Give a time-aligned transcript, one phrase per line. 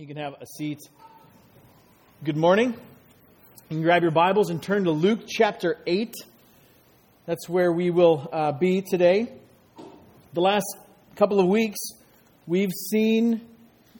[0.00, 0.78] You can have a seat.
[2.22, 2.68] Good morning.
[2.70, 6.14] You can grab your Bibles and turn to Luke chapter 8.
[7.26, 9.32] That's where we will uh, be today.
[10.34, 10.66] The last
[11.16, 11.80] couple of weeks,
[12.46, 13.40] we've seen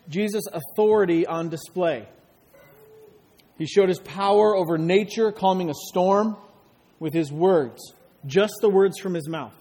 [0.08, 2.06] Jesus' authority on display.
[3.56, 6.36] He showed his power over nature, calming a storm
[7.00, 7.92] with his words,
[8.24, 9.54] just the words from his mouth.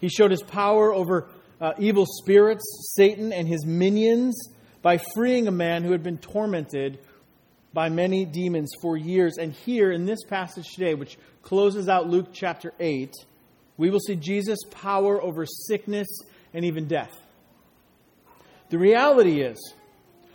[0.00, 1.28] He showed his power over
[1.60, 4.52] uh, evil spirits, Satan, and his minions
[4.86, 6.96] by freeing a man who had been tormented
[7.74, 9.36] by many demons for years.
[9.36, 13.12] And here in this passage today, which closes out Luke chapter 8,
[13.78, 16.06] we will see Jesus' power over sickness
[16.54, 17.10] and even death.
[18.68, 19.58] The reality is,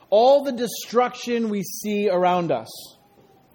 [0.10, 2.68] all the destruction we see around us,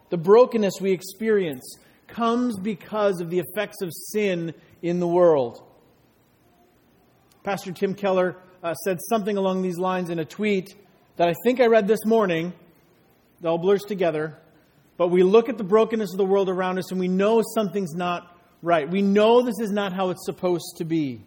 [0.09, 5.63] the brokenness we experience, comes because of the effects of sin in the world.
[7.45, 10.75] Pastor Tim Keller uh, said something along these lines in a tweet
[11.17, 12.53] that I think I read this morning.
[13.41, 14.37] It all blurs together.
[14.97, 17.95] But we look at the brokenness of the world around us and we know something's
[17.95, 18.89] not right.
[18.89, 21.23] We know this is not how it's supposed to be.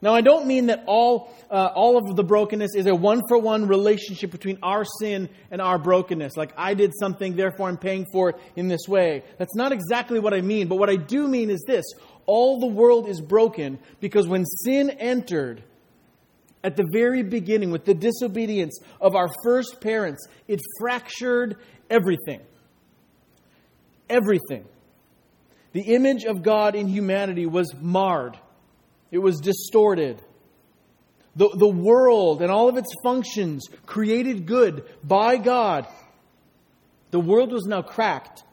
[0.00, 3.38] Now, I don't mean that all, uh, all of the brokenness is a one for
[3.38, 6.36] one relationship between our sin and our brokenness.
[6.36, 9.22] Like, I did something, therefore I'm paying for it in this way.
[9.38, 10.68] That's not exactly what I mean.
[10.68, 11.86] But what I do mean is this
[12.26, 15.62] all the world is broken because when sin entered,
[16.64, 21.58] at the very beginning with the disobedience of our first parents, it fractured
[21.90, 22.40] everything.
[24.08, 24.64] Everything.
[25.72, 28.38] The image of God in humanity was marred,
[29.12, 30.20] it was distorted.
[31.36, 35.84] The, the world and all of its functions, created good by God,
[37.10, 38.44] the world was now cracked.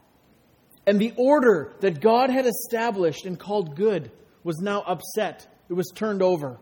[0.87, 4.11] And the order that God had established and called good
[4.43, 5.45] was now upset.
[5.69, 6.57] It was turned over.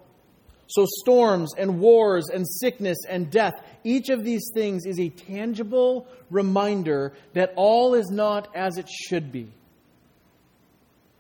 [0.70, 6.08] So, storms and wars and sickness and death, each of these things is a tangible
[6.30, 9.52] reminder that all is not as it should be.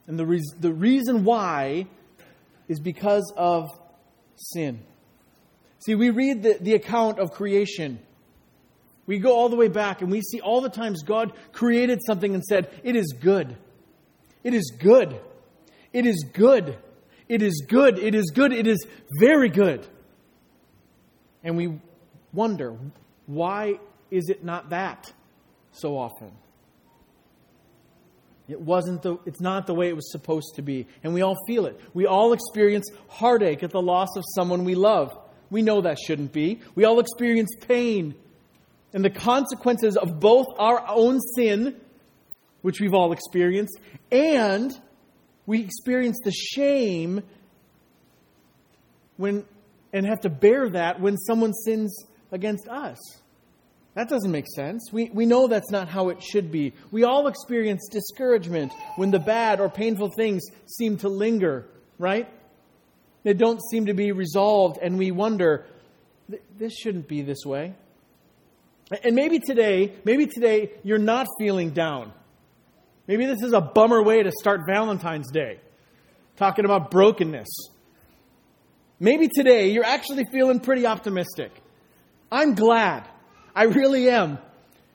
[0.05, 1.87] And the, re- the reason why
[2.67, 3.69] is because of
[4.35, 4.81] sin.
[5.79, 7.97] See, we read the, the account of creation.
[9.07, 12.35] We go all the way back and we see all the times God created something
[12.35, 13.57] and said, It is good.
[14.43, 15.19] It is good.
[15.91, 16.77] It is good.
[17.29, 17.99] It is good.
[17.99, 18.51] It is good.
[18.51, 18.85] It is
[19.19, 19.85] very good.
[21.43, 21.79] And we
[22.33, 22.75] wonder,
[23.27, 23.79] why
[24.11, 25.13] is it not that
[25.71, 26.31] so often?
[28.49, 30.87] It wasn't the, it's not the way it was supposed to be.
[31.03, 31.79] And we all feel it.
[31.93, 35.15] We all experience heartache at the loss of someone we love.
[35.51, 36.59] We know that shouldn't be.
[36.73, 38.15] We all experience pain
[38.91, 41.79] and the consequences of both our own sin,
[42.63, 43.79] which we've all experienced,
[44.11, 44.71] and
[45.49, 47.23] we experience the shame
[49.17, 49.43] when
[49.91, 52.99] and have to bear that when someone sins against us.
[53.95, 54.91] That doesn't make sense.
[54.91, 56.73] We, we know that's not how it should be.
[56.91, 61.65] We all experience discouragement when the bad or painful things seem to linger,
[61.97, 62.29] right?
[63.23, 65.65] They don't seem to be resolved, and we wonder,
[66.59, 67.73] this shouldn't be this way.
[69.03, 72.13] And maybe today, maybe today you're not feeling down.
[73.09, 75.59] Maybe this is a bummer way to start Valentine's Day,
[76.37, 77.49] talking about brokenness.
[78.99, 81.51] Maybe today you're actually feeling pretty optimistic.
[82.31, 83.07] I'm glad.
[83.55, 84.37] I really am.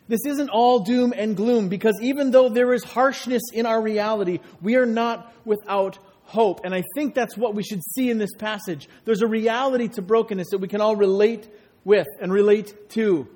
[0.06, 4.38] This isn't all doom and gloom because even though there is harshness in our reality,
[4.62, 6.60] we are not without hope.
[6.62, 8.88] And I think that's what we should see in this passage.
[9.04, 11.48] There's a reality to brokenness that we can all relate
[11.82, 13.26] with and relate to.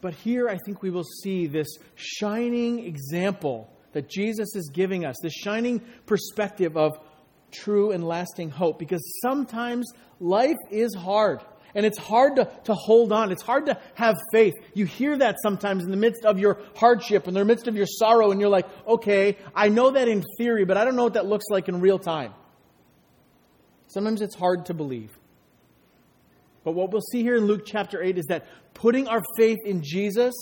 [0.00, 5.16] But here I think we will see this shining example that Jesus is giving us,
[5.22, 6.98] this shining perspective of
[7.50, 8.78] true and lasting hope.
[8.78, 11.40] Because sometimes life is hard.
[11.74, 13.30] And it's hard to, to hold on.
[13.30, 14.54] It's hard to have faith.
[14.74, 17.86] You hear that sometimes in the midst of your hardship, in the midst of your
[17.86, 21.14] sorrow, and you're like, okay, I know that in theory, but I don't know what
[21.14, 22.34] that looks like in real time.
[23.86, 25.16] Sometimes it's hard to believe.
[26.64, 29.82] But what we'll see here in Luke chapter 8 is that putting our faith in
[29.82, 30.34] Jesus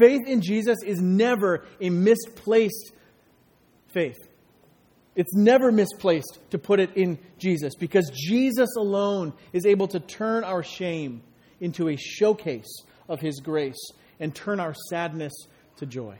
[0.00, 2.92] Faith in Jesus is never a misplaced
[3.92, 4.18] faith.
[5.14, 10.44] It's never misplaced to put it in Jesus because Jesus alone is able to turn
[10.44, 11.22] our shame
[11.60, 13.90] into a showcase of his grace
[14.20, 15.32] and turn our sadness
[15.78, 16.16] to joy.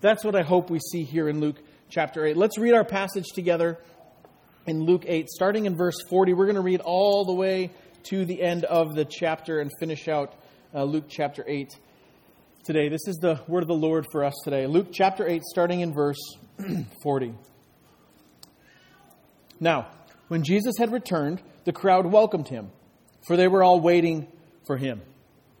[0.00, 1.58] That's what I hope we see here in Luke
[1.90, 2.36] chapter 8.
[2.36, 3.78] Let's read our passage together
[4.66, 6.32] in Luke 8, starting in verse 40.
[6.32, 7.70] We're going to read all the way
[8.04, 10.34] to the end of the chapter and finish out
[10.74, 11.78] uh, Luke chapter 8
[12.64, 12.88] today.
[12.88, 14.66] This is the word of the Lord for us today.
[14.66, 16.18] Luke chapter 8, starting in verse
[17.02, 17.34] 40.
[19.58, 19.88] Now,
[20.28, 22.70] when Jesus had returned, the crowd welcomed him,
[23.26, 24.28] for they were all waiting
[24.66, 25.00] for him.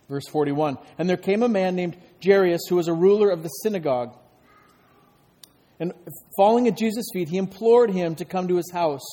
[0.08, 3.48] Verse 41 And there came a man named Jairus who was a ruler of the
[3.48, 4.16] synagogue.
[5.78, 5.94] And
[6.36, 9.06] falling at Jesus' feet, he implored him to come to his house,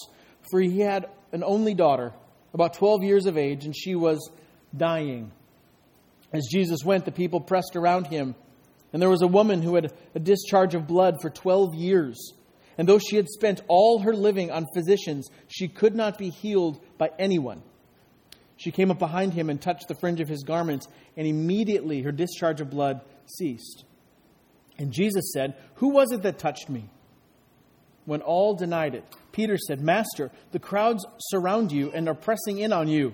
[0.52, 2.14] for he had an only daughter,
[2.54, 4.30] about 12 years of age, and she was
[4.76, 5.32] dying.
[6.34, 8.36] As Jesus went, the people pressed around him.
[8.94, 12.34] And there was a woman who had a discharge of blood for 12 years.
[12.78, 16.80] And though she had spent all her living on physicians, she could not be healed
[16.98, 17.64] by anyone.
[18.56, 22.12] She came up behind him and touched the fringe of his garment, and immediately her
[22.12, 23.84] discharge of blood ceased.
[24.78, 26.90] And Jesus said, Who was it that touched me?
[28.06, 32.72] When all denied it, Peter said, Master, the crowds surround you and are pressing in
[32.72, 33.14] on you.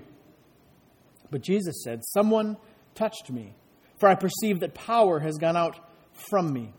[1.31, 2.57] But Jesus said, Someone
[2.95, 3.55] touched me,
[3.99, 5.77] for I perceive that power has gone out
[6.29, 6.73] from me.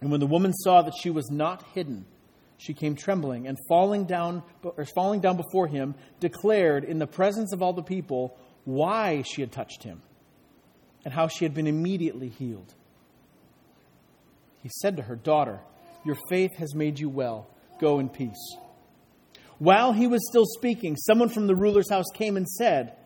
[0.00, 2.04] And when the woman saw that she was not hidden,
[2.58, 7.52] she came trembling and falling down, or falling down before him, declared in the presence
[7.52, 10.02] of all the people why she had touched him
[11.04, 12.74] and how she had been immediately healed.
[14.62, 15.60] He said to her, Daughter,
[16.04, 17.46] your faith has made you well.
[17.78, 18.56] Go in peace.
[19.58, 22.96] While he was still speaking, someone from the ruler's house came and said,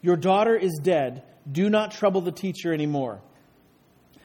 [0.00, 1.22] Your daughter is dead.
[1.50, 3.20] Do not trouble the teacher anymore.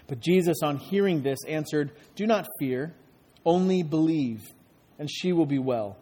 [0.08, 2.94] But Jesus, on hearing this, answered, Do not fear,
[3.46, 4.42] only believe
[5.00, 5.98] and she will be well.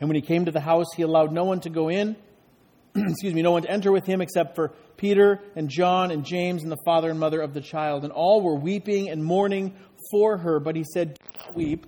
[0.00, 2.16] And when he came to the house, he allowed no one to go in,
[2.96, 6.62] excuse me, no one to enter with him except for Peter and John and James
[6.62, 8.04] and the father and mother of the child.
[8.04, 9.76] And all were weeping and mourning
[10.10, 10.58] for her.
[10.58, 11.86] But he said, Do not weep,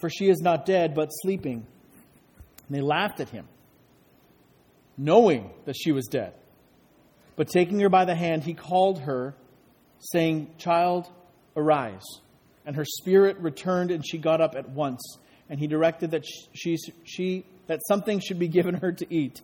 [0.00, 1.66] for she is not dead, but sleeping.
[2.68, 3.46] And they laughed at him,
[4.96, 6.32] knowing that she was dead.
[7.38, 9.32] But taking her by the hand, he called her,
[10.00, 11.08] saying, Child,
[11.56, 12.02] arise.
[12.66, 15.18] And her spirit returned and she got up at once.
[15.48, 19.40] And he directed that she, she that something should be given her to eat.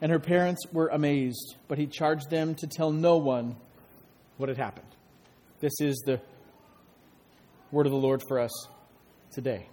[0.00, 3.56] And her parents were amazed but he charged them to tell no one
[4.36, 4.86] what had happened.
[5.58, 6.20] This is the
[7.72, 8.52] word of the lord for us
[9.32, 9.66] today.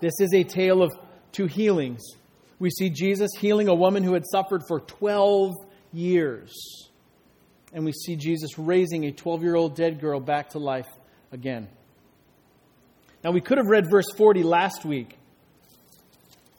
[0.00, 0.92] This is a tale of
[1.30, 2.02] two healings.
[2.58, 5.54] We see jesus healing a woman who had suffered for 12
[5.96, 6.52] years
[7.72, 10.88] and we see jesus raising a 12 year old dead girl back to life
[11.32, 11.68] again
[13.26, 15.18] now, we could have read verse 40 last week.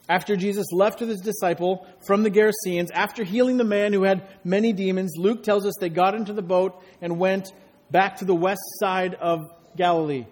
[0.06, 4.28] After Jesus left with his disciple from the Gerasenes, after healing the man who had
[4.44, 7.52] many demons, Luke tells us they got into the boat and went
[7.90, 9.40] back to the west side of
[9.76, 10.26] Galilee.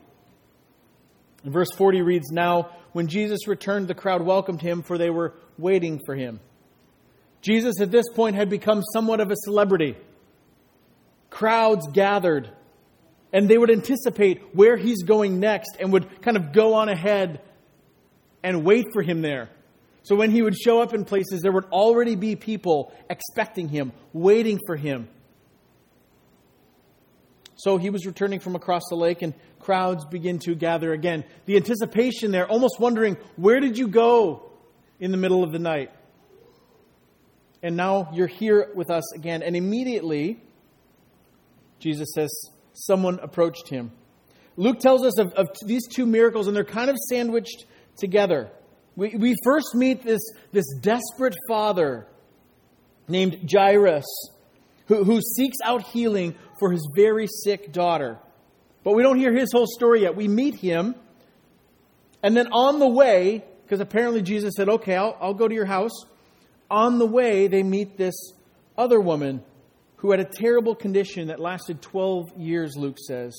[1.42, 5.32] And verse 40 reads Now, when Jesus returned, the crowd welcomed him, for they were
[5.56, 6.40] waiting for him.
[7.46, 9.96] Jesus, at this point, had become somewhat of a celebrity.
[11.30, 12.50] Crowds gathered
[13.32, 17.40] and they would anticipate where he's going next and would kind of go on ahead
[18.42, 19.50] and wait for him there.
[20.04, 23.92] So when he would show up in places, there would already be people expecting him,
[24.12, 25.08] waiting for him.
[27.56, 31.24] So he was returning from across the lake, and crowds begin to gather again.
[31.46, 34.50] The anticipation there, almost wondering, where did you go
[35.00, 35.90] in the middle of the night?
[37.66, 39.42] And now you're here with us again.
[39.42, 40.40] And immediately,
[41.80, 42.30] Jesus says,
[42.72, 43.90] someone approached him.
[44.56, 47.64] Luke tells us of, of these two miracles, and they're kind of sandwiched
[47.96, 48.52] together.
[48.94, 50.20] We, we first meet this,
[50.52, 52.06] this desperate father
[53.08, 54.06] named Jairus
[54.86, 58.20] who, who seeks out healing for his very sick daughter.
[58.84, 60.14] But we don't hear his whole story yet.
[60.14, 60.94] We meet him,
[62.22, 65.66] and then on the way, because apparently Jesus said, Okay, I'll, I'll go to your
[65.66, 66.04] house.
[66.70, 68.14] On the way, they meet this
[68.76, 69.42] other woman
[69.96, 73.34] who had a terrible condition that lasted 12 years, Luke says,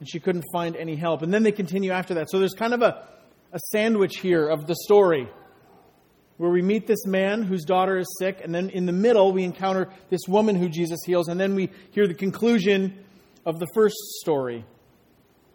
[0.00, 1.22] and she couldn't find any help.
[1.22, 2.30] And then they continue after that.
[2.30, 3.08] So there's kind of a,
[3.52, 5.28] a sandwich here of the story
[6.36, 9.42] where we meet this man whose daughter is sick, and then in the middle we
[9.42, 13.04] encounter this woman who Jesus heals, and then we hear the conclusion
[13.44, 14.64] of the first story.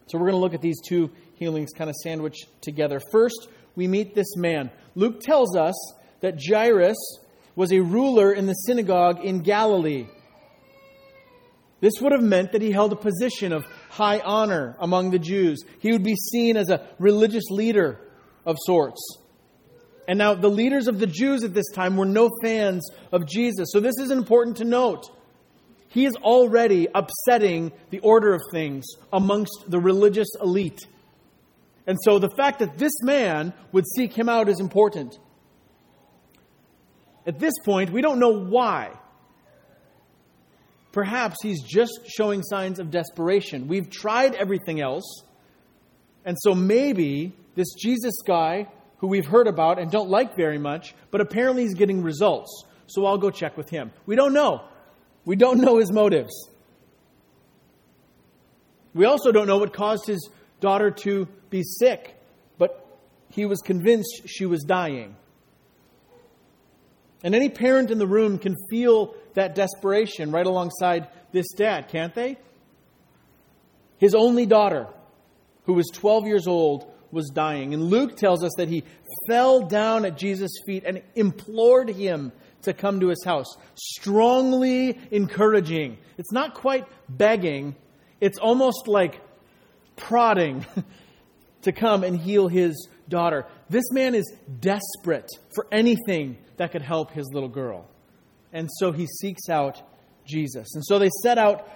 [0.07, 2.99] So we're going to look at these two healings kind of sandwiched together.
[3.11, 4.71] First, we meet this man.
[4.95, 5.73] Luke tells us
[6.23, 6.97] that Jairus
[7.53, 10.07] was a ruler in the synagogue in Galilee.
[11.81, 15.65] This would have meant that he held a position of high honor among the Jews.
[15.79, 17.99] He would be seen as a religious leader
[18.45, 19.01] of sorts.
[20.07, 23.69] And now, the leaders of the Jews at this time were no fans of Jesus.
[23.73, 25.09] So, this is important to note.
[25.89, 30.79] He is already upsetting the order of things amongst the religious elite.
[31.85, 35.19] And so, the fact that this man would seek him out is important.
[37.25, 38.91] At this point, we don't know why.
[40.91, 43.67] Perhaps he's just showing signs of desperation.
[43.67, 45.23] We've tried everything else.
[46.25, 50.93] And so maybe this Jesus guy who we've heard about and don't like very much,
[51.11, 52.63] but apparently he's getting results.
[52.87, 53.91] So I'll go check with him.
[54.05, 54.65] We don't know.
[55.25, 56.49] We don't know his motives.
[58.93, 62.15] We also don't know what caused his daughter to be sick,
[62.57, 62.85] but
[63.29, 65.15] he was convinced she was dying.
[67.23, 72.13] And any parent in the room can feel that desperation right alongside this dad, can't
[72.13, 72.37] they?
[73.97, 74.87] His only daughter,
[75.65, 77.73] who was 12 years old, was dying.
[77.73, 78.83] And Luke tells us that he
[79.27, 82.31] fell down at Jesus' feet and implored him
[82.63, 85.97] to come to his house, strongly encouraging.
[86.17, 87.75] It's not quite begging,
[88.19, 89.21] it's almost like
[89.95, 90.65] prodding
[91.61, 93.45] to come and heal his daughter.
[93.73, 97.89] This man is desperate for anything that could help his little girl.
[98.51, 99.81] And so he seeks out
[100.27, 100.75] Jesus.
[100.75, 101.67] And so they set out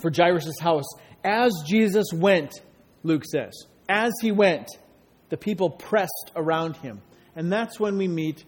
[0.00, 0.86] for Jairus' house.
[1.22, 2.54] As Jesus went,
[3.02, 3.52] Luke says,
[3.86, 4.66] as he went,
[5.28, 7.02] the people pressed around him.
[7.36, 8.42] And that's when we meet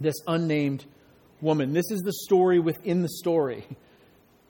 [0.00, 0.84] this unnamed
[1.40, 1.72] woman.
[1.72, 3.64] This is the story within the story.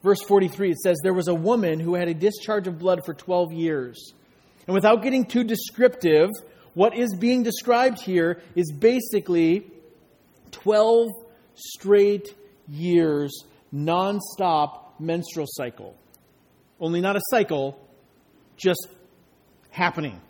[0.03, 3.13] Verse 43, it says, There was a woman who had a discharge of blood for
[3.13, 4.15] 12 years.
[4.67, 6.31] And without getting too descriptive,
[6.75, 9.67] what is being described here is basically
[10.53, 11.09] 12
[11.55, 12.29] straight
[12.69, 15.97] years nonstop menstrual cycle.
[16.81, 17.79] Only not a cycle,
[18.57, 18.89] just
[19.71, 20.21] happening.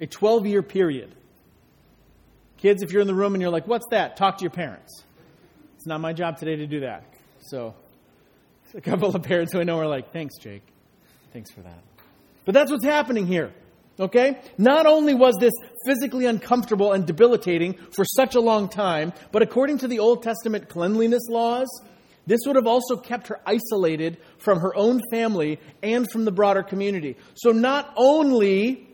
[0.00, 1.14] A 12 year period.
[2.58, 4.16] Kids, if you're in the room and you're like, what's that?
[4.16, 5.04] Talk to your parents.
[5.76, 7.04] It's not my job today to do that.
[7.40, 7.74] So,
[8.74, 10.62] a couple of parents who I know are like, thanks, Jake.
[11.32, 11.78] Thanks for that.
[12.44, 13.52] But that's what's happening here.
[14.00, 14.38] Okay?
[14.56, 15.52] Not only was this
[15.86, 20.68] physically uncomfortable and debilitating for such a long time, but according to the Old Testament
[20.68, 21.68] cleanliness laws,
[22.26, 26.62] this would have also kept her isolated from her own family and from the broader
[26.62, 27.16] community.
[27.34, 28.86] So not only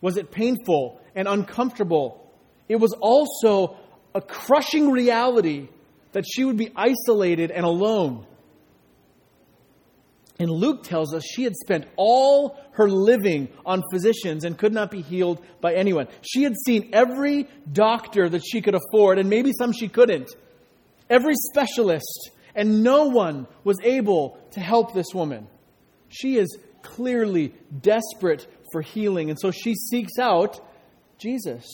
[0.00, 2.32] was it painful and uncomfortable,
[2.68, 3.76] it was also
[4.14, 5.68] a crushing reality
[6.12, 8.24] that she would be isolated and alone.
[10.38, 14.90] And Luke tells us she had spent all her living on physicians and could not
[14.90, 16.06] be healed by anyone.
[16.22, 20.30] She had seen every doctor that she could afford, and maybe some she couldn't,
[21.10, 25.48] every specialist, and no one was able to help this woman.
[26.08, 30.60] She is clearly desperate for healing, and so she seeks out
[31.18, 31.64] Jesus.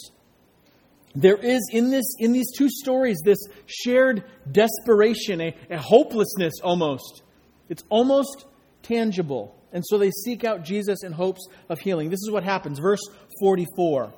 [1.14, 7.23] There is in this in these two stories this shared desperation, a, a hopelessness almost.
[7.68, 8.47] It's almost
[8.85, 9.61] tangible.
[9.73, 12.09] And so they seek out Jesus in hopes of healing.
[12.09, 12.79] This is what happens.
[12.79, 13.03] Verse
[13.41, 14.14] 44.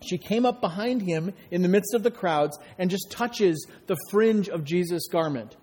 [0.00, 3.96] She came up behind him in the midst of the crowds and just touches the
[4.10, 5.56] fringe of Jesus' garment.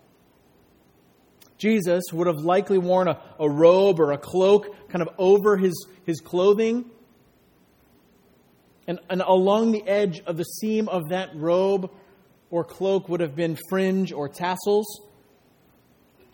[1.58, 5.88] Jesus would have likely worn a, a robe or a cloak kind of over his,
[6.06, 6.86] his clothing.
[8.88, 11.92] And, and along the edge of the seam of that robe
[12.50, 15.02] or cloak would have been fringe or tassels.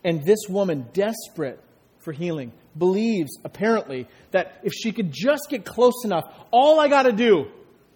[0.03, 1.59] And this woman, desperate
[2.05, 7.03] for healing, believes, apparently, that if she could just get close enough, all I got
[7.03, 7.47] to do,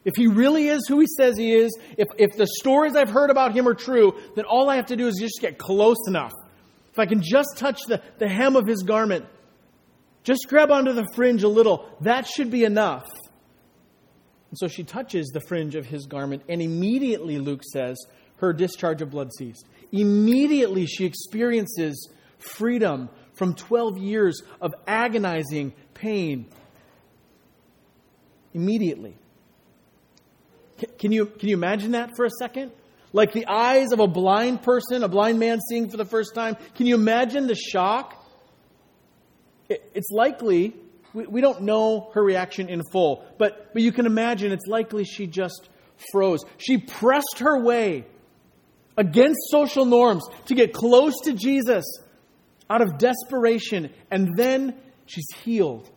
[0.04, 3.30] if he really is who he says he is, if, if the stories I've heard
[3.30, 6.34] about him are true, then all I have to do is just get close enough.
[6.92, 9.26] If I can just touch the, the hem of his garment,
[10.24, 13.08] just grab onto the fringe a little, that should be enough.
[14.50, 17.98] And so she touches the fringe of his garment, and immediately, Luke says,
[18.38, 19.68] her discharge of blood ceased.
[19.92, 23.10] Immediately, she experiences freedom
[23.40, 26.46] from 12 years of agonizing pain
[28.54, 29.16] immediately.
[31.00, 32.74] Can you, can you imagine that for a second?
[33.14, 36.58] Like the eyes of a blind person, a blind man seeing for the first time.
[36.76, 38.14] Can you imagine the shock?
[39.70, 40.76] It, it's likely,
[41.14, 45.06] we, we don't know her reaction in full, but, but you can imagine it's likely
[45.06, 45.70] she just
[46.12, 46.42] froze.
[46.58, 48.06] She pressed her way
[48.98, 51.86] against social norms to get close to Jesus
[52.70, 55.90] out of desperation, and then she's healed,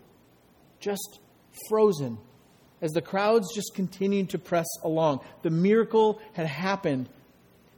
[0.81, 1.21] just
[1.69, 2.19] frozen,
[2.81, 5.21] as the crowds just continued to press along.
[5.43, 7.09] The miracle had happened.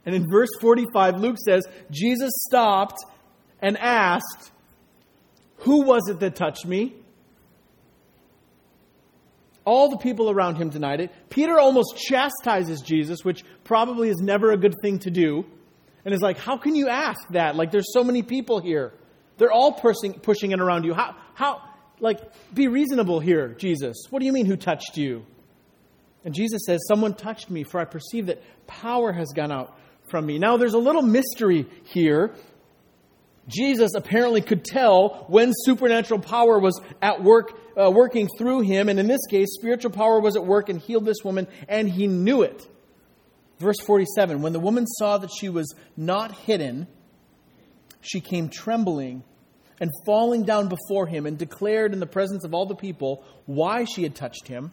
[0.05, 3.03] And in verse 45, Luke says, Jesus stopped
[3.59, 4.51] and asked,
[5.57, 6.95] Who was it that touched me?
[9.65, 11.11] All the people around him denied it.
[11.29, 15.45] Peter almost chastises Jesus, which probably is never a good thing to do
[16.05, 17.55] and is like, How can you ask that?
[17.55, 18.93] Like, there's so many people here.
[19.37, 20.93] They're all pushing, pushing it around you.
[20.93, 21.61] How, how,
[21.99, 22.21] like,
[22.53, 23.97] be reasonable here, Jesus.
[24.09, 25.25] What do you mean, who touched you?
[26.23, 29.77] And Jesus says, Someone touched me, for I perceive that power has gone out
[30.09, 30.39] from me.
[30.39, 32.33] Now, there's a little mystery here.
[33.47, 38.89] Jesus apparently could tell when supernatural power was at work, uh, working through him.
[38.89, 42.07] And in this case, spiritual power was at work and healed this woman, and he
[42.07, 42.67] knew it.
[43.59, 46.87] Verse 47 When the woman saw that she was not hidden,
[48.01, 49.23] she came trembling
[49.79, 53.83] and falling down before him and declared in the presence of all the people why
[53.83, 54.71] she had touched him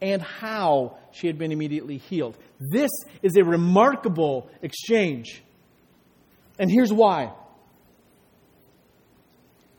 [0.00, 2.36] and how she had been immediately healed.
[2.60, 2.90] This
[3.22, 5.42] is a remarkable exchange.
[6.58, 7.32] And here's why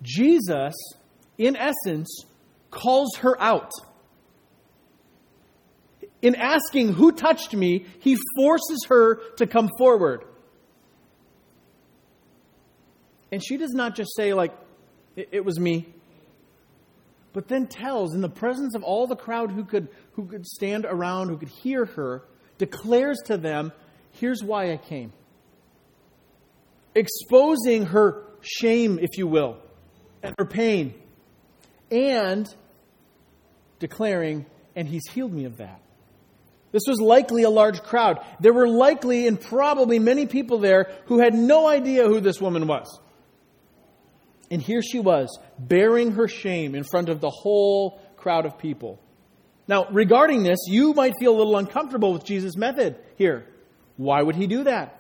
[0.02, 0.76] Jesus,
[1.38, 2.26] in essence,
[2.72, 3.72] calls her out.
[6.28, 7.86] In asking, Who touched me?
[8.02, 10.26] he forces her to come forward.
[13.32, 14.54] And she does not just say, like,
[15.16, 15.88] it, it was me,
[17.32, 20.84] but then tells, in the presence of all the crowd who could, who could stand
[20.84, 22.26] around, who could hear her,
[22.58, 23.72] declares to them,
[24.12, 25.14] Here's why I came.
[26.94, 29.60] Exposing her shame, if you will,
[30.22, 30.94] and her pain,
[31.90, 32.54] and
[33.80, 35.80] declaring, And He's healed me of that.
[36.72, 38.20] This was likely a large crowd.
[38.40, 42.68] There were likely and probably many people there who had no idea who this woman
[42.68, 43.00] was.
[44.52, 49.00] And here she was, bearing her shame in front of the whole crowd of people.
[49.68, 53.46] Now, regarding this, you might feel a little uncomfortable with Jesus' method here.
[53.98, 54.94] Why would he do that?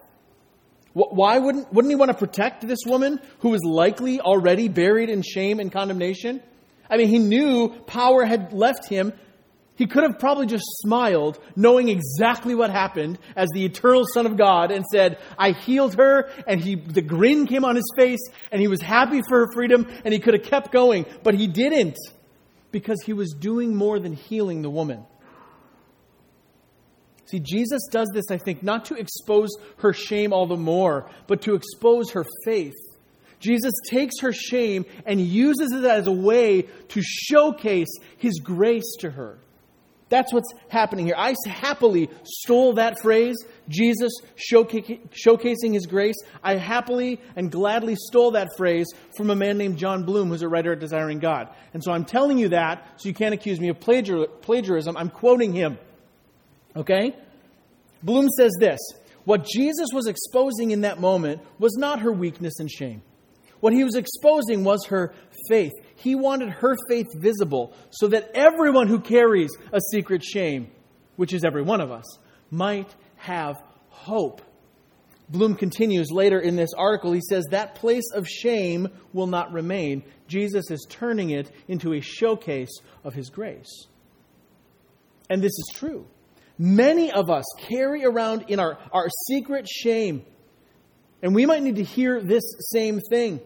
[0.93, 5.21] Why wouldn't, wouldn't he want to protect this woman who was likely already buried in
[5.21, 6.41] shame and condemnation?
[6.89, 9.13] I mean, he knew power had left him
[9.77, 14.35] he could have probably just smiled, knowing exactly what happened as the eternal Son of
[14.35, 18.19] God, and said, I healed her, and he, the grin came on his face,
[18.51, 21.05] and he was happy for her freedom, and he could have kept going.
[21.21, 21.97] But he didn't,
[22.71, 25.05] because he was doing more than healing the woman.
[27.25, 31.43] See, Jesus does this, I think, not to expose her shame all the more, but
[31.43, 32.73] to expose her faith.
[33.39, 39.11] Jesus takes her shame and uses it as a way to showcase his grace to
[39.11, 39.37] her.
[40.09, 41.15] That's what's happening here.
[41.17, 43.35] I happily stole that phrase,
[43.67, 46.15] Jesus showcasing his grace.
[46.41, 50.47] I happily and gladly stole that phrase from a man named Jon Bloom, who's a
[50.47, 51.49] writer at Desiring God.
[51.73, 54.95] And so I'm telling you that so you can't accuse me of plagiarism.
[54.95, 55.77] I'm quoting him.
[56.75, 57.13] Okay?
[58.01, 58.79] Bloom says this
[59.25, 63.01] What Jesus was exposing in that moment was not her weakness and shame.
[63.59, 65.13] What he was exposing was her
[65.49, 65.73] faith.
[65.97, 70.69] He wanted her faith visible so that everyone who carries a secret shame,
[71.15, 72.05] which is every one of us,
[72.51, 73.55] might have
[73.89, 74.41] hope.
[75.29, 77.11] Bloom continues later in this article.
[77.11, 80.03] He says, That place of shame will not remain.
[80.27, 83.87] Jesus is turning it into a showcase of his grace.
[85.31, 86.05] And this is true.
[86.59, 90.25] Many of us carry around in our, our secret shame.
[91.23, 93.41] And we might need to hear this same thing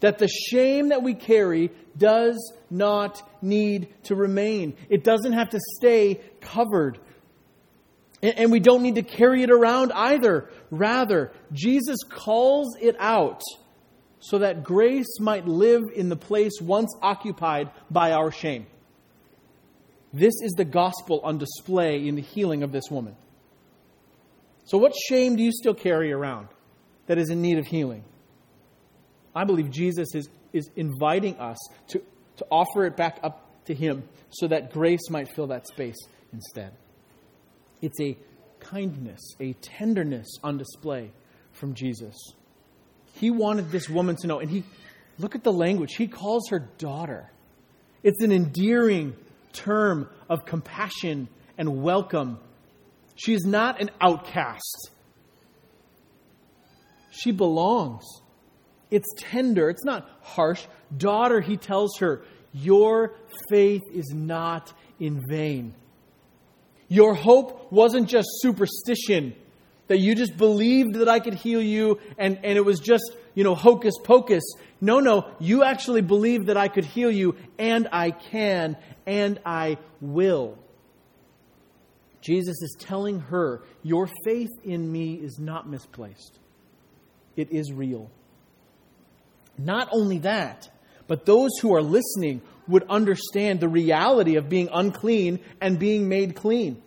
[0.00, 4.76] that the shame that we carry does not need to remain.
[4.88, 6.98] It doesn't have to stay covered.
[8.22, 10.50] And we don't need to carry it around either.
[10.70, 13.42] Rather, Jesus calls it out
[14.20, 18.66] so that grace might live in the place once occupied by our shame.
[20.12, 23.16] This is the gospel on display in the healing of this woman.
[24.64, 26.48] So, what shame do you still carry around
[27.06, 28.02] that is in need of healing?
[29.36, 32.02] I believe Jesus is, is inviting us to,
[32.38, 35.98] to offer it back up to Him so that grace might fill that space
[36.32, 36.72] instead.
[37.82, 38.16] It's a
[38.60, 41.10] kindness, a tenderness on display
[41.52, 42.14] from Jesus.
[43.12, 44.64] He wanted this woman to know, and he
[45.18, 45.94] look at the language.
[45.96, 47.30] He calls her daughter.
[48.02, 49.14] It's an endearing
[49.52, 52.38] term of compassion and welcome.
[53.16, 54.90] She is not an outcast.
[57.10, 58.04] She belongs.
[58.90, 60.64] It's tender, it's not harsh.
[60.96, 62.22] Daughter, he tells her,
[62.52, 63.14] your
[63.50, 65.74] faith is not in vain.
[66.88, 69.34] Your hope wasn't just superstition,
[69.88, 73.44] that you just believed that I could heal you and, and it was just, you
[73.44, 74.42] know, hocus pocus.
[74.80, 79.78] No, no, you actually believed that I could heal you and I can and I
[80.00, 80.58] will.
[82.20, 86.38] Jesus is telling her, Your faith in me is not misplaced,
[87.36, 88.10] it is real.
[89.58, 90.68] Not only that,
[91.06, 96.34] but those who are listening would understand the reality of being unclean and being made
[96.34, 96.82] clean.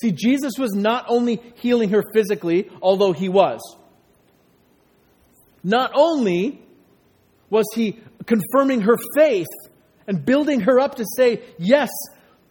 [0.00, 3.60] See, Jesus was not only healing her physically, although he was.
[5.62, 6.62] Not only
[7.50, 9.48] was he confirming her faith
[10.06, 11.90] and building her up to say, Yes,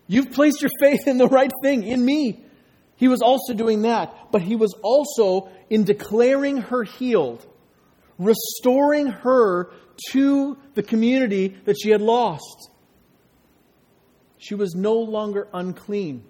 [0.08, 2.44] you've placed your faith in the right thing, in me.
[2.98, 7.46] He was also doing that, but he was also, in declaring her healed,
[8.20, 9.72] restoring her
[10.12, 12.70] to the community that she had lost.
[14.38, 16.24] She was no longer unclean.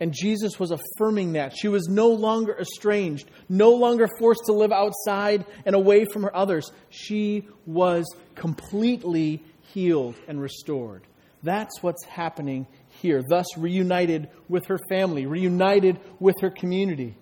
[0.00, 1.56] And Jesus was affirming that.
[1.56, 6.36] She was no longer estranged, no longer forced to live outside and away from her
[6.36, 6.72] others.
[6.90, 11.06] She was completely healed and restored.
[11.44, 12.66] That's what's happening
[13.00, 17.16] here, thus reunited with her family, reunited with her community.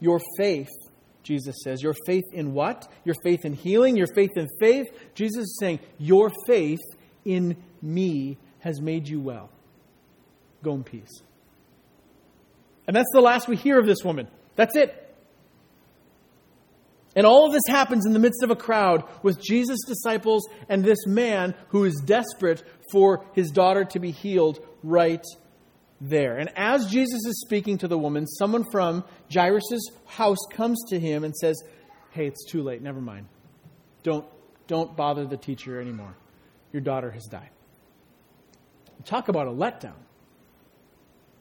[0.00, 0.68] Your faith,
[1.28, 2.90] Jesus says, your faith in what?
[3.04, 4.86] Your faith in healing, your faith in faith.
[5.14, 6.80] Jesus is saying, Your faith
[7.22, 9.50] in me has made you well.
[10.62, 11.20] Go in peace.
[12.86, 14.26] And that's the last we hear of this woman.
[14.56, 15.04] That's it.
[17.14, 20.82] And all of this happens in the midst of a crowd with Jesus' disciples and
[20.82, 25.24] this man who is desperate for his daughter to be healed right
[26.00, 26.36] there.
[26.36, 31.24] And as Jesus is speaking to the woman, someone from Jairus' house comes to him
[31.24, 31.62] and says,
[32.10, 32.82] Hey, it's too late.
[32.82, 33.26] Never mind.
[34.02, 34.24] Don't,
[34.66, 36.16] don't bother the teacher anymore.
[36.72, 37.50] Your daughter has died.
[39.04, 39.94] Talk about a letdown.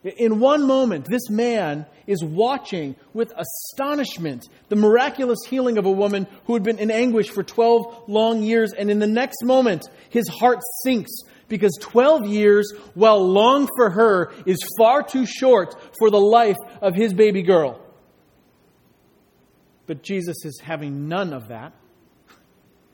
[0.03, 6.27] In one moment, this man is watching with astonishment the miraculous healing of a woman
[6.45, 8.73] who had been in anguish for 12 long years.
[8.73, 11.11] And in the next moment, his heart sinks
[11.47, 16.95] because 12 years, while long for her, is far too short for the life of
[16.95, 17.81] his baby girl.
[19.85, 21.73] But Jesus is having none of that.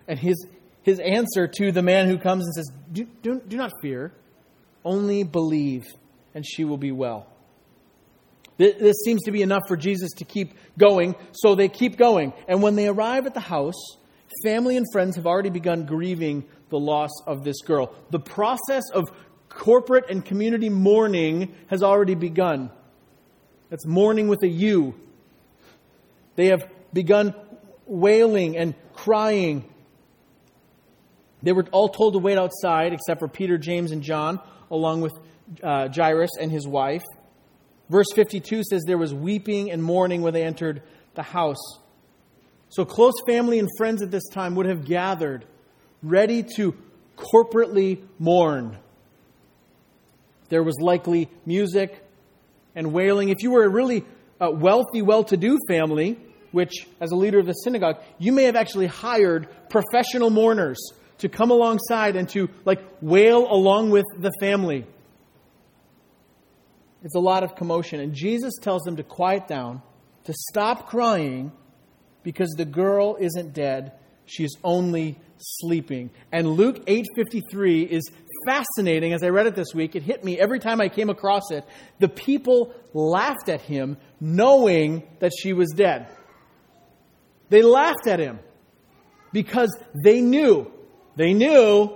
[0.08, 0.46] And his,
[0.84, 4.14] his answer to the man who comes and says, do, do, do not fear,
[4.86, 5.86] only believe
[6.34, 7.28] and she will be well.
[8.58, 12.34] This seems to be enough for Jesus to keep going, so they keep going.
[12.48, 13.98] And when they arrive at the house,
[14.44, 17.94] family and friends have already begun grieving the loss of this girl.
[18.10, 19.12] The process of
[19.48, 22.72] corporate and community mourning has already begun.
[23.70, 24.96] That's mourning with a U.
[26.36, 27.36] They have begun
[27.86, 29.70] wailing and crying.
[31.44, 34.40] They were all told to wait outside, except for Peter, James, and John,
[34.72, 35.14] along with
[35.62, 37.04] uh, Jairus and his wife.
[37.90, 40.82] Verse 52 says there was weeping and mourning when they entered
[41.14, 41.78] the house.
[42.70, 45.46] So close family and friends at this time would have gathered,
[46.04, 46.76] ready to
[47.18, 48.78] corporately mourn.
[50.50, 52.04] There was likely music
[52.76, 53.30] and wailing.
[53.30, 54.04] If you were a really
[54.40, 56.20] uh, wealthy, well to do family,
[56.52, 60.80] which, as a leader of the synagogue, you may have actually hired professional mourners
[61.20, 64.86] to come alongside and to like wail along with the family.
[67.04, 68.00] It's a lot of commotion.
[68.00, 69.82] And Jesus tells them to quiet down,
[70.26, 71.52] to stop crying,
[72.24, 73.94] because the girl isn't dead.
[74.26, 76.10] She is only sleeping.
[76.32, 78.04] And Luke 8:53 is
[78.46, 79.96] fascinating as I read it this week.
[79.96, 81.66] It hit me every time I came across it.
[82.00, 86.08] The people laughed at him knowing that she was dead.
[87.50, 88.40] They laughed at him
[89.32, 90.72] because they knew,
[91.16, 91.92] they knew,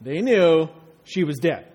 [0.00, 0.68] they knew
[1.04, 1.66] she was dead.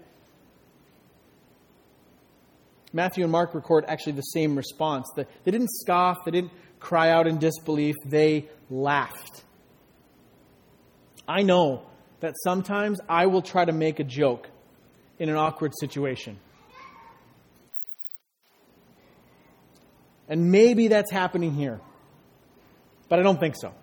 [2.93, 5.07] Matthew and Mark record actually the same response.
[5.15, 9.43] They didn't scoff, they didn't cry out in disbelief, they laughed.
[11.27, 11.83] I know
[12.19, 14.49] that sometimes I will try to make a joke
[15.19, 16.39] in an awkward situation.
[20.29, 21.79] And maybe that's happening here,
[23.09, 23.73] but I don't think so.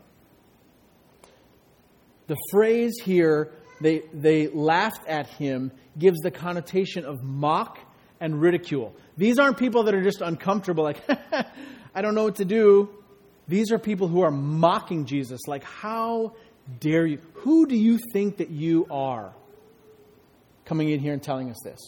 [2.27, 7.79] The phrase here, they, they laughed at him, gives the connotation of mock
[8.21, 8.95] and ridicule.
[9.17, 11.03] These aren't people that are just uncomfortable, like,
[11.95, 12.91] I don't know what to do.
[13.47, 16.35] These are people who are mocking Jesus, like, how
[16.81, 17.19] dare you?
[17.35, 19.33] Who do you think that you are
[20.65, 21.81] coming in here and telling us this?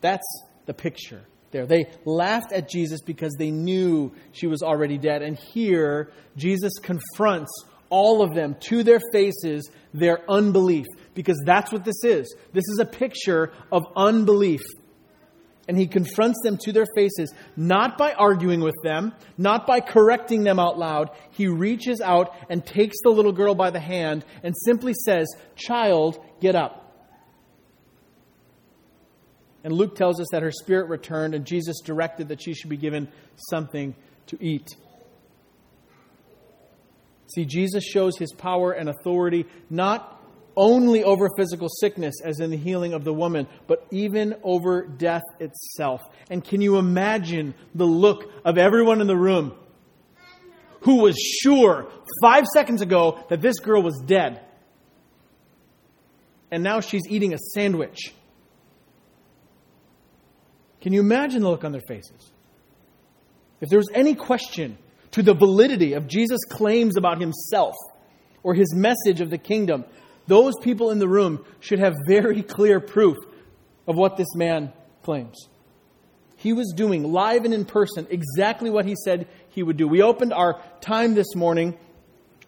[0.00, 0.26] That's
[0.66, 1.66] the picture there.
[1.66, 5.22] They laughed at Jesus because they knew she was already dead.
[5.22, 7.50] And here, Jesus confronts
[7.90, 12.34] all of them to their faces their unbelief because that's what this is.
[12.52, 14.60] This is a picture of unbelief
[15.68, 20.42] and he confronts them to their faces, not by arguing with them, not by correcting
[20.42, 21.10] them out loud.
[21.30, 26.18] He reaches out and takes the little girl by the hand and simply says, Child,
[26.40, 26.86] get up.
[29.62, 32.76] And Luke tells us that her spirit returned, and Jesus directed that she should be
[32.78, 33.08] given
[33.50, 33.94] something
[34.28, 34.68] to eat.
[37.34, 40.17] See, Jesus shows his power and authority not
[40.58, 45.22] only over physical sickness, as in the healing of the woman, but even over death
[45.38, 46.02] itself.
[46.28, 49.54] And can you imagine the look of everyone in the room
[50.80, 51.90] who was sure
[52.20, 54.40] five seconds ago that this girl was dead?
[56.50, 58.12] And now she's eating a sandwich.
[60.80, 62.32] Can you imagine the look on their faces?
[63.60, 64.78] If there was any question
[65.12, 67.74] to the validity of Jesus' claims about himself
[68.42, 69.84] or his message of the kingdom,
[70.28, 73.16] those people in the room should have very clear proof
[73.86, 75.48] of what this man claims.
[76.36, 79.88] He was doing live and in person exactly what he said he would do.
[79.88, 81.76] We opened our time this morning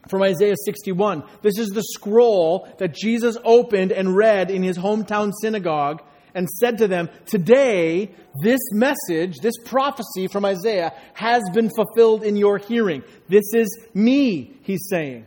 [0.09, 1.25] from Isaiah 61.
[1.43, 6.03] This is the scroll that Jesus opened and read in his hometown synagogue
[6.35, 8.11] and said to them, Today,
[8.43, 13.03] this message, this prophecy from Isaiah has been fulfilled in your hearing.
[13.29, 15.27] This is me, he's saying.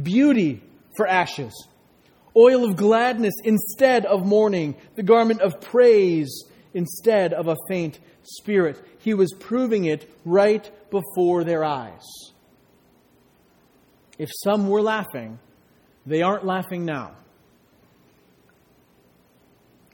[0.00, 0.62] beauty
[0.96, 1.68] for ashes,
[2.36, 8.82] oil of gladness instead of mourning, the garment of praise instead of a faint spirit.
[8.98, 12.04] He was proving it right before their eyes.
[14.18, 15.38] If some were laughing,
[16.04, 17.12] they aren't laughing now.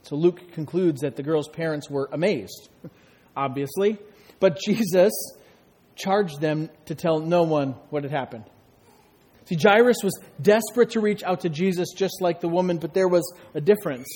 [0.03, 2.69] So Luke concludes that the girl's parents were amazed,
[3.35, 3.97] obviously,
[4.39, 5.13] but Jesus
[5.95, 8.43] charged them to tell no one what had happened.
[9.45, 13.07] See, Jairus was desperate to reach out to Jesus just like the woman, but there
[13.07, 14.07] was a difference.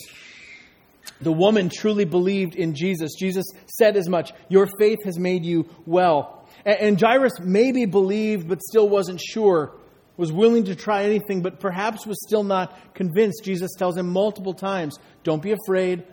[1.22, 3.16] The woman truly believed in Jesus.
[3.18, 3.46] Jesus
[3.78, 6.48] said as much, Your faith has made you well.
[6.66, 9.74] And Jairus maybe believed, but still wasn't sure,
[10.18, 13.44] was willing to try anything, but perhaps was still not convinced.
[13.44, 16.04] Jesus tells him multiple times, Don't be afraid,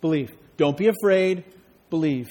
[0.00, 0.30] believe.
[0.56, 1.44] Don't be afraid,
[1.90, 2.26] believe.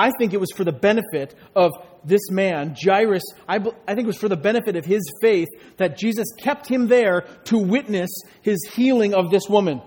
[0.00, 1.72] I think it was for the benefit of
[2.06, 5.98] this man, Jairus, I, I think it was for the benefit of his faith that
[5.98, 8.08] Jesus kept him there to witness
[8.40, 9.82] his healing of this woman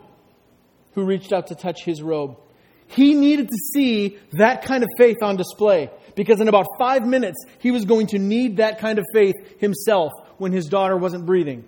[0.94, 2.38] who reached out to touch his robe.
[2.86, 7.44] He needed to see that kind of faith on display because in about five minutes,
[7.58, 11.66] he was going to need that kind of faith himself when his daughter wasn't breathing.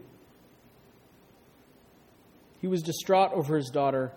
[2.61, 4.13] He was distraught over his daughter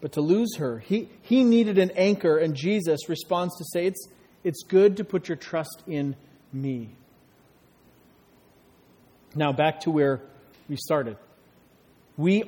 [0.00, 0.78] but to lose her.
[0.78, 4.08] He, he needed an anchor, and Jesus responds to say, it's,
[4.44, 6.16] it's good to put your trust in
[6.52, 6.90] me.
[9.34, 10.22] Now, back to where
[10.68, 11.16] we started.
[12.16, 12.44] We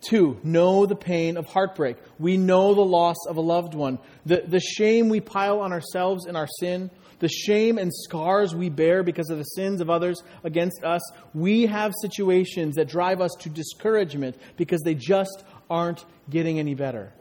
[0.00, 1.96] too know the pain of heartbreak.
[2.18, 3.98] We know the loss of a loved one.
[4.26, 8.68] The, the shame we pile on ourselves in our sin, the shame and scars we
[8.68, 11.00] bear because of the sins of others against us.
[11.34, 17.12] We have situations that drive us to discouragement because they just aren't getting any better.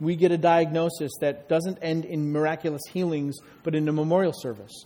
[0.00, 4.84] We get a diagnosis that doesn't end in miraculous healings, but in a memorial service.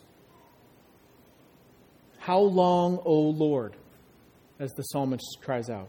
[2.18, 3.74] How long, O Lord?
[4.60, 5.88] As the psalmist cries out.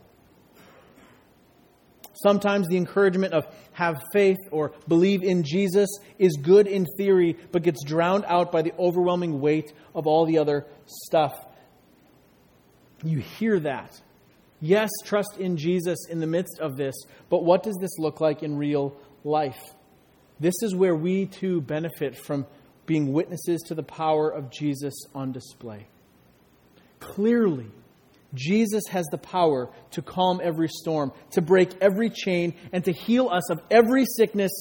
[2.13, 7.63] Sometimes the encouragement of have faith or believe in Jesus is good in theory, but
[7.63, 11.33] gets drowned out by the overwhelming weight of all the other stuff.
[13.03, 13.99] You hear that
[14.61, 16.95] Yes, trust in Jesus in the midst of this,
[17.29, 19.59] but what does this look like in real life?
[20.39, 22.45] This is where we too benefit from
[22.85, 25.87] being witnesses to the power of Jesus on display.
[26.99, 27.67] Clearly,
[28.33, 33.29] Jesus has the power to calm every storm, to break every chain, and to heal
[33.29, 34.51] us of every sickness.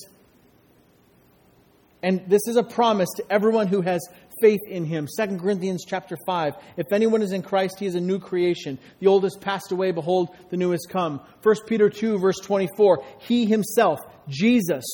[2.02, 4.06] And this is a promise to everyone who has
[4.40, 5.06] faith in him.
[5.18, 6.54] 2 Corinthians chapter 5.
[6.76, 8.78] If anyone is in Christ, he is a new creation.
[9.00, 11.20] The old has passed away, behold, the new has come.
[11.42, 13.04] 1 Peter 2, verse 24.
[13.20, 14.84] He himself, Jesus,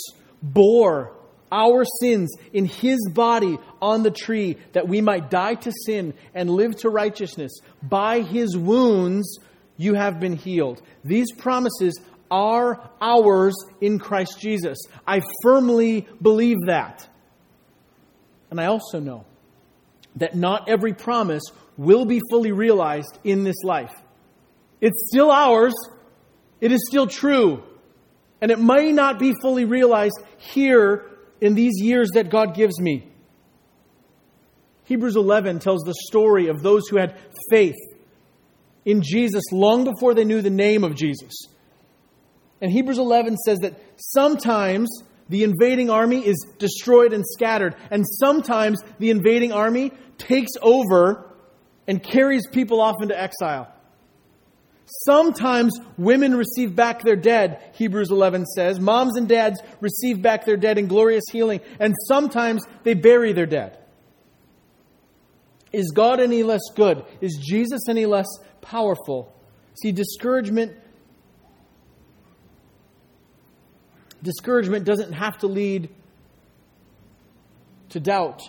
[0.43, 1.17] bore
[1.51, 6.51] our sins in his body on the tree that we might die to sin and
[6.51, 7.53] live to righteousness.
[7.83, 9.39] By his wounds
[9.77, 10.83] you have been healed.
[11.05, 14.79] These promises are ours in Christ Jesus.
[15.07, 17.07] I firmly believe that.
[18.51, 19.25] And I also know
[20.17, 21.43] that not every promise
[21.77, 23.93] will be fully realized in this life.
[24.81, 25.75] It's still ours,
[26.61, 27.63] it is still true,
[28.41, 33.09] and it may not be fully realized here in these years that God gives me.
[34.85, 37.19] Hebrews 11 tells the story of those who had
[37.51, 37.77] faith
[38.85, 41.33] in Jesus long before they knew the name of Jesus.
[42.61, 44.91] And Hebrews 11 says that sometimes
[45.29, 51.31] the invading army is destroyed and scattered, and sometimes the invading army takes over
[51.87, 53.71] and carries people off into exile.
[54.87, 58.79] Sometimes women receive back their dead, Hebrews 11 says.
[58.79, 63.47] Moms and dads receive back their dead in glorious healing, and sometimes they bury their
[63.47, 63.79] dead.
[65.73, 67.05] Is God any less good?
[67.21, 68.27] Is Jesus any less
[68.61, 69.35] powerful?
[69.83, 70.77] See, discouragement
[74.23, 75.91] discouragement doesn't have to lead
[77.91, 78.43] to doubt,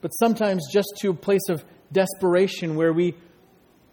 [0.00, 3.14] but sometimes just to a place of desperation where we,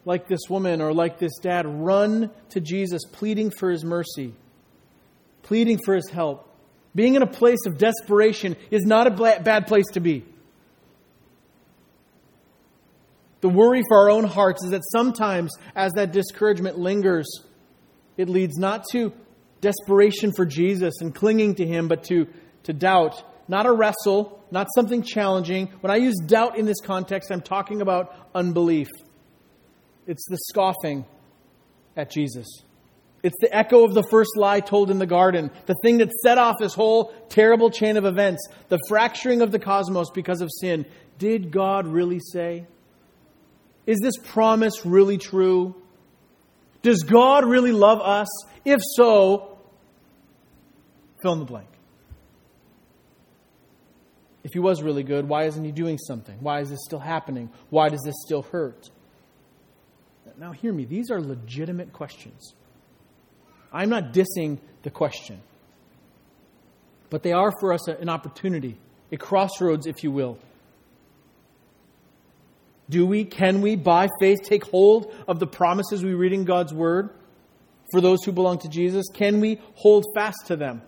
[0.05, 4.33] like this woman or like this dad, run to Jesus pleading for his mercy,
[5.43, 6.49] pleading for his help.
[6.95, 10.25] Being in a place of desperation is not a bad place to be.
[13.41, 17.27] The worry for our own hearts is that sometimes, as that discouragement lingers,
[18.15, 19.11] it leads not to
[19.59, 22.27] desperation for Jesus and clinging to Him, but to,
[22.63, 23.21] to doubt.
[23.47, 25.67] Not a wrestle, not something challenging.
[25.81, 28.87] When I use doubt in this context, I'm talking about unbelief.
[30.07, 31.05] It's the scoffing
[31.95, 32.47] at Jesus.
[33.21, 36.37] It's the echo of the first lie told in the garden, the thing that set
[36.37, 40.85] off this whole terrible chain of events, the fracturing of the cosmos because of sin.
[41.19, 42.67] Did God really say?
[43.85, 45.75] Is this promise really true?
[46.81, 48.27] Does God really love us?
[48.65, 49.57] If so,
[51.21, 51.69] fill in the blank.
[54.43, 56.37] If he was really good, why isn't he doing something?
[56.41, 57.49] Why is this still happening?
[57.69, 58.89] Why does this still hurt?
[60.37, 60.85] Now, hear me.
[60.85, 62.53] These are legitimate questions.
[63.71, 65.41] I'm not dissing the question,
[67.09, 68.77] but they are for us an opportunity,
[69.11, 70.37] a crossroads, if you will,
[72.89, 76.73] do we, can we, by faith, take hold of the promises we read in God's
[76.73, 77.09] Word
[77.91, 79.05] for those who belong to Jesus?
[79.13, 80.81] Can we hold fast to them?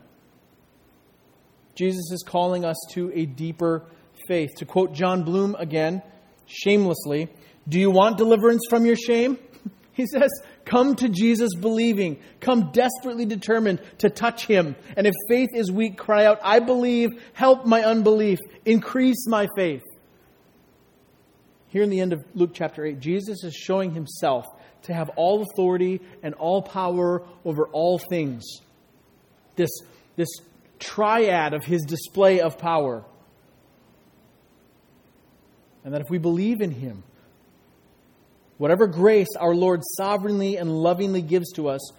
[1.76, 3.86] Jesus is calling us to a deeper
[4.28, 4.56] faith.
[4.58, 6.02] To quote Jon Bloom again,
[6.48, 7.30] shamelessly,
[7.68, 9.38] do you want deliverance from your shame?
[9.94, 10.30] He says,
[10.66, 12.20] Come to Jesus believing.
[12.42, 14.76] Come desperately determined to touch him.
[14.98, 19.84] And if faith is weak, cry out, I believe, help my unbelief, increase my faith.
[21.68, 24.46] Here in the end of Luke chapter 8, Jesus is showing himself
[24.84, 28.44] to have all authority and all power over all things.
[29.56, 29.70] This,
[30.18, 30.28] this
[30.80, 33.04] triad of his display of power.
[35.84, 37.04] And that if we believe in him,
[38.58, 41.92] whatever grace our Lord sovereignly and lovingly gives to us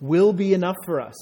[0.00, 1.14] will be enough for us.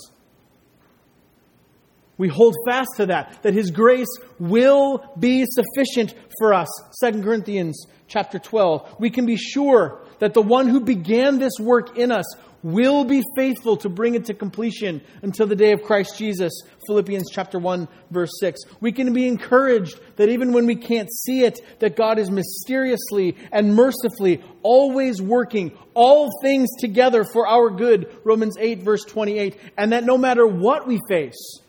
[2.18, 6.68] We hold fast to that, that His grace will be sufficient for us.
[7.02, 8.96] 2 Corinthians chapter 12.
[8.98, 12.24] We can be sure that the one who began this work in us
[12.66, 16.52] will be faithful to bring it to completion until the day of Christ Jesus.
[16.88, 18.60] Philippians chapter 1 verse 6.
[18.80, 23.36] We can be encouraged that even when we can't see it, that God is mysteriously
[23.52, 28.12] and mercifully always working all things together for our good.
[28.24, 29.56] Romans 8 verse 28.
[29.78, 31.60] And that no matter what we face,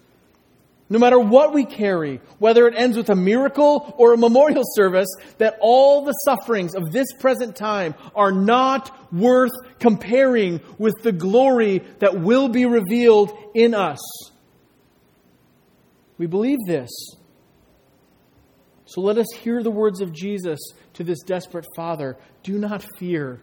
[0.90, 5.10] no matter what we carry, whether it ends with a miracle or a memorial service,
[5.38, 11.80] that all the sufferings of this present time are not worth comparing with the glory
[12.00, 14.00] that will be revealed in us.
[16.18, 16.90] We believe this.
[18.86, 20.60] So let us hear the words of Jesus
[20.94, 23.42] to this desperate father Do not fear,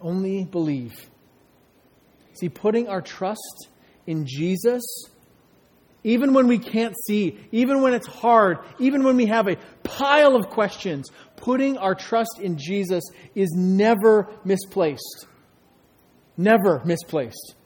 [0.00, 1.08] only believe.
[2.34, 3.68] See, putting our trust
[4.06, 4.82] in Jesus
[6.06, 10.36] even when we can't see, even when it's hard, even when we have a pile
[10.36, 13.02] of questions, putting our trust in Jesus
[13.34, 15.26] is never misplaced.
[16.36, 17.56] Never misplaced.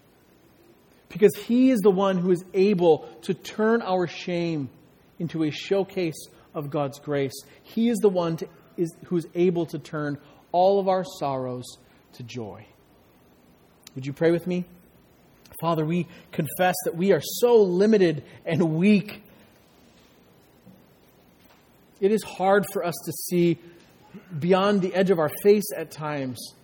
[1.11, 4.71] Because He is the one who is able to turn our shame
[5.19, 7.45] into a showcase of God's grace.
[7.63, 8.49] He is the one to,
[8.79, 10.17] is, who is able to turn
[10.51, 11.67] all of our sorrows
[12.15, 12.65] to joy.
[13.95, 14.65] Would you pray with me?
[15.61, 19.23] Father, we confess that we are so limited and weak.
[22.01, 23.59] It is hard for us to see
[24.39, 26.55] beyond the edge of our face at times.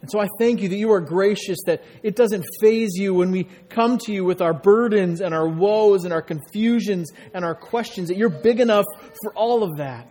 [0.00, 3.30] And so I thank you that you are gracious, that it doesn't faze you when
[3.30, 7.54] we come to you with our burdens and our woes and our confusions and our
[7.54, 8.84] questions, that you're big enough
[9.22, 10.08] for all of that.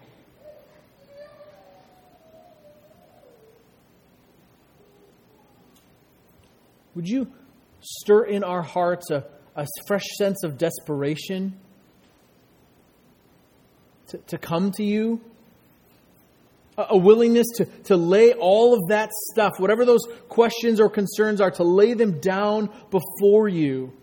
[6.98, 7.28] Would you
[7.80, 9.24] stir in our hearts a,
[9.56, 11.56] a fresh sense of desperation
[14.08, 15.22] to, to come to you?
[16.76, 21.39] A, a willingness to, to lay all of that stuff, whatever those questions or concerns
[21.39, 23.93] are, to lay them down before you,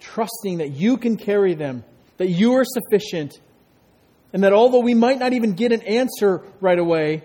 [0.00, 1.84] trusting that you can carry them,
[2.16, 3.40] that you are sufficient,
[4.32, 7.24] and that although we might not even get an answer right away,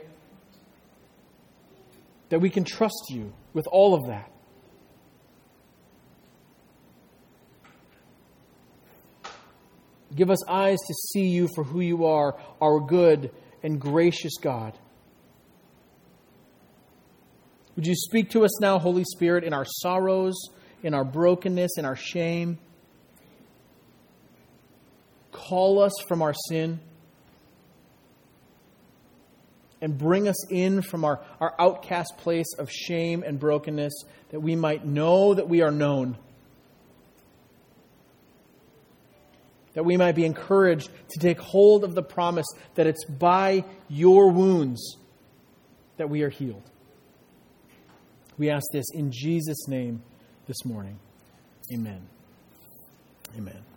[2.31, 4.31] that we can trust you with all of that.
[10.15, 13.31] Give us eyes to see you for who you are, our good
[13.63, 14.77] and gracious God.
[17.75, 20.35] Would you speak to us now, Holy Spirit, in our sorrows,
[20.83, 22.59] in our brokenness, in our shame?
[25.33, 26.79] Call us from our sin
[29.81, 33.93] and bring us in from our, our outcast place of shame and brokenness
[34.29, 36.17] that we might know that we are known.
[39.73, 44.29] That we might be encouraged to take hold of the promise that it's by your
[44.29, 44.97] wounds
[45.97, 46.63] that we are healed.
[48.37, 50.03] We ask this in Jesus' name
[50.47, 50.99] this morning.
[51.73, 52.07] Amen.
[53.37, 53.70] Amen.